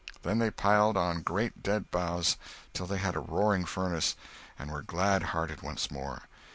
Then 0.23 0.39
they 0.39 0.49
piled 0.49 0.97
on 0.97 1.21
great 1.21 1.61
dead 1.61 1.91
boughs 1.91 2.35
till 2.73 2.87
they 2.87 2.97
had 2.97 3.15
a 3.15 3.19
roaring 3.19 3.65
furnace, 3.65 4.15
and 4.57 4.71
were 4.71 4.81
gladhearted 4.81 5.61
once 5.61 5.91
more. 5.91 6.23